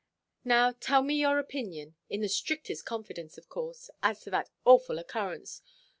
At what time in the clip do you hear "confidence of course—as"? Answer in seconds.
2.85-4.19